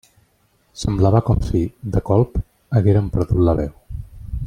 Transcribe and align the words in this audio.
Semblava 0.83 1.21
com 1.27 1.43
si, 1.49 1.61
de 1.97 2.03
colp, 2.09 2.41
hagueren 2.79 3.13
perdut 3.19 3.45
la 3.51 3.57
veu. 3.65 3.75